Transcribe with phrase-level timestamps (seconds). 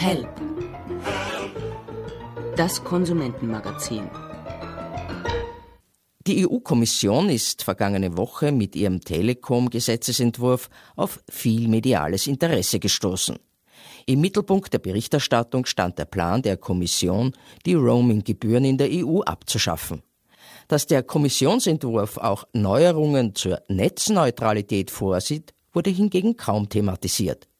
[0.00, 0.30] Help.
[2.56, 4.08] Das Konsumentenmagazin.
[6.26, 13.36] Die EU-Kommission ist vergangene Woche mit ihrem Telekom-Gesetzesentwurf auf viel mediales Interesse gestoßen.
[14.06, 17.32] Im Mittelpunkt der Berichterstattung stand der Plan der Kommission,
[17.66, 20.02] die Roaming-Gebühren in der EU abzuschaffen.
[20.66, 27.50] Dass der Kommissionsentwurf auch Neuerungen zur Netzneutralität vorsieht, wurde hingegen kaum thematisiert.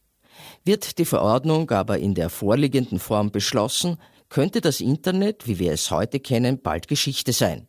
[0.64, 3.96] Wird die Verordnung aber in der vorliegenden Form beschlossen,
[4.28, 7.66] könnte das Internet, wie wir es heute kennen, bald Geschichte sein.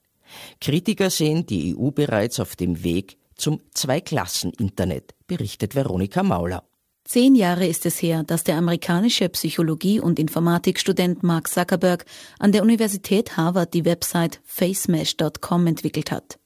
[0.60, 6.64] Kritiker sehen die EU bereits auf dem Weg zum Zweiklassen-Internet, berichtet Veronika Mauler.
[7.04, 12.06] Zehn Jahre ist es her, dass der amerikanische Psychologie- und Informatikstudent Mark Zuckerberg
[12.40, 16.40] an der Universität Harvard die Website facemesh.com entwickelt hat.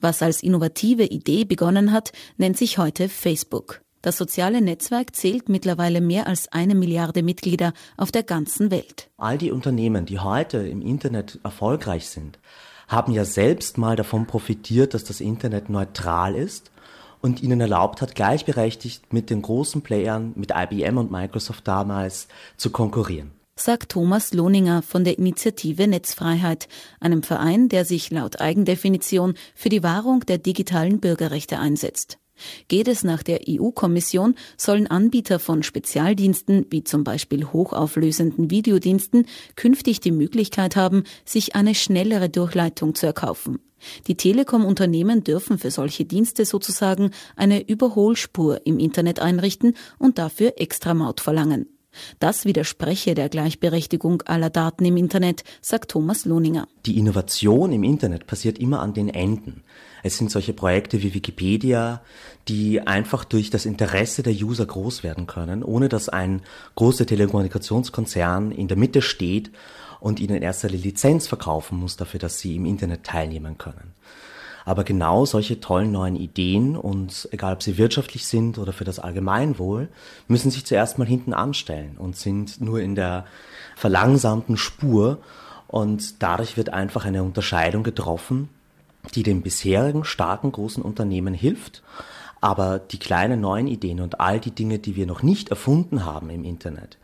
[0.00, 3.82] Was als innovative Idee begonnen hat, nennt sich heute Facebook.
[4.02, 9.10] Das soziale Netzwerk zählt mittlerweile mehr als eine Milliarde Mitglieder auf der ganzen Welt.
[9.18, 12.38] All die Unternehmen, die heute im Internet erfolgreich sind,
[12.88, 16.70] haben ja selbst mal davon profitiert, dass das Internet neutral ist
[17.20, 22.70] und ihnen erlaubt hat, gleichberechtigt mit den großen Playern, mit IBM und Microsoft damals zu
[22.70, 26.66] konkurrieren sagt Thomas Lohninger von der Initiative Netzfreiheit,
[26.98, 32.18] einem Verein, der sich laut Eigendefinition für die Wahrung der digitalen Bürgerrechte einsetzt.
[32.68, 40.00] Geht es nach der EU-Kommission, sollen Anbieter von Spezialdiensten, wie zum Beispiel hochauflösenden Videodiensten, künftig
[40.00, 43.60] die Möglichkeit haben, sich eine schnellere Durchleitung zu erkaufen.
[44.06, 51.20] Die Telekom-Unternehmen dürfen für solche Dienste sozusagen eine Überholspur im Internet einrichten und dafür Extramaut
[51.20, 51.66] verlangen.
[52.18, 56.66] Das widerspreche der Gleichberechtigung aller Daten im Internet, sagt Thomas Lohninger.
[56.86, 59.62] Die Innovation im Internet passiert immer an den Enden.
[60.02, 62.02] Es sind solche Projekte wie Wikipedia,
[62.48, 66.42] die einfach durch das Interesse der User groß werden können, ohne dass ein
[66.74, 69.50] großer Telekommunikationskonzern in der Mitte steht
[70.00, 73.92] und ihnen erst eine Lizenz verkaufen muss dafür, dass sie im Internet teilnehmen können.
[74.70, 79.00] Aber genau solche tollen neuen Ideen und egal ob sie wirtschaftlich sind oder für das
[79.00, 79.88] Allgemeinwohl,
[80.28, 83.26] müssen sich zuerst mal hinten anstellen und sind nur in der
[83.74, 85.18] verlangsamten Spur
[85.66, 88.48] und dadurch wird einfach eine Unterscheidung getroffen,
[89.16, 91.82] die den bisherigen starken großen Unternehmen hilft,
[92.40, 96.30] aber die kleinen neuen Ideen und all die Dinge, die wir noch nicht erfunden haben
[96.30, 96.96] im Internet,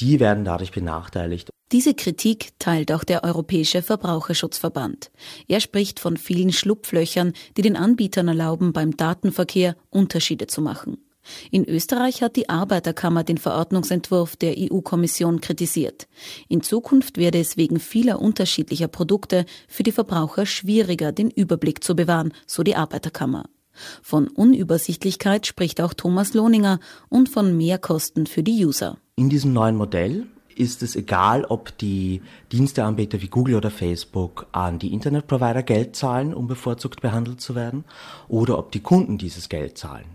[0.00, 1.50] die werden dadurch benachteiligt.
[1.72, 5.10] Diese Kritik teilt auch der Europäische Verbraucherschutzverband.
[5.48, 10.98] Er spricht von vielen Schlupflöchern, die den Anbietern erlauben, beim Datenverkehr Unterschiede zu machen.
[11.50, 16.06] In Österreich hat die Arbeiterkammer den Verordnungsentwurf der EU-Kommission kritisiert.
[16.48, 21.96] In Zukunft werde es wegen vieler unterschiedlicher Produkte für die Verbraucher schwieriger, den Überblick zu
[21.96, 23.46] bewahren, so die Arbeiterkammer.
[24.02, 26.78] Von Unübersichtlichkeit spricht auch Thomas Lohninger
[27.08, 28.98] und von Mehrkosten für die User.
[29.16, 34.78] In diesem neuen Modell ist es egal, ob die Diensteanbieter wie Google oder Facebook an
[34.78, 37.84] die Internetprovider Geld zahlen, um bevorzugt behandelt zu werden,
[38.28, 40.06] oder ob die Kunden dieses Geld zahlen.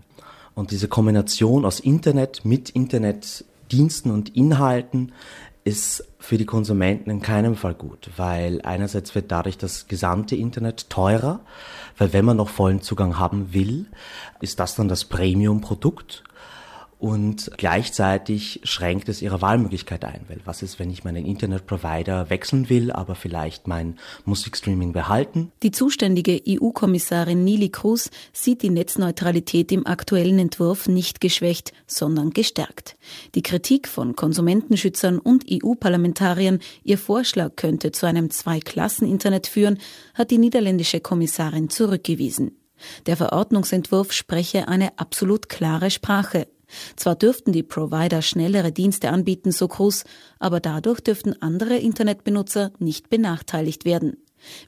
[0.54, 5.12] Und diese Kombination aus Internet mit Internetdiensten und Inhalten
[5.64, 10.90] ist für die Konsumenten in keinem Fall gut, weil einerseits wird dadurch das gesamte Internet
[10.90, 11.40] teurer,
[11.96, 13.86] weil wenn man noch vollen Zugang haben will,
[14.40, 16.24] ist das dann das Premium-Produkt
[17.02, 20.24] und gleichzeitig schränkt es ihre Wahlmöglichkeit ein.
[20.28, 25.50] Weil was ist, wenn ich meinen Internetprovider wechseln will, aber vielleicht mein Musikstreaming behalten?
[25.64, 32.96] Die zuständige EU-Kommissarin Nili Cruz sieht die Netzneutralität im aktuellen Entwurf nicht geschwächt, sondern gestärkt.
[33.34, 39.80] Die Kritik von Konsumentenschützern und EU-Parlamentariern, ihr Vorschlag könnte zu einem Zwei-Klassen-Internet führen,
[40.14, 42.58] hat die niederländische Kommissarin zurückgewiesen.
[43.06, 46.46] Der Verordnungsentwurf spreche eine absolut klare Sprache.
[46.96, 50.04] Zwar dürften die Provider schnellere Dienste anbieten, so Cruz,
[50.38, 54.16] aber dadurch dürften andere Internetbenutzer nicht benachteiligt werden.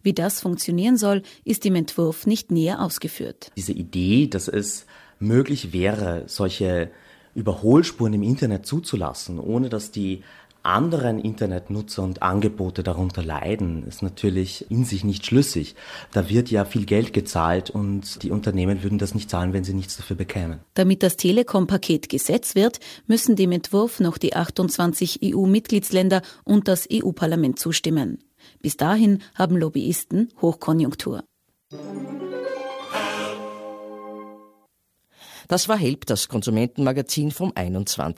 [0.03, 3.51] Wie das funktionieren soll, ist im Entwurf nicht näher ausgeführt.
[3.57, 4.87] Diese Idee, dass es
[5.19, 6.91] möglich wäre, solche
[7.35, 10.23] Überholspuren im Internet zuzulassen, ohne dass die
[10.65, 15.75] anderen Internetnutzer und Angebote darunter leiden, ist natürlich in sich nicht schlüssig.
[16.13, 19.75] Da wird ja viel Geld gezahlt und die Unternehmen würden das nicht zahlen, wenn sie
[19.75, 20.61] nichts dafür bekämen.
[20.75, 27.59] Damit das Telekom-Paket Gesetz wird, müssen dem Entwurf noch die 28 EU-Mitgliedsländer und das EU-Parlament
[27.59, 28.19] zustimmen.
[28.61, 31.25] Bis dahin haben Lobbyisten Hochkonjunktur.
[35.49, 38.13] Das war Help, das Konsumentenmagazin vom 21.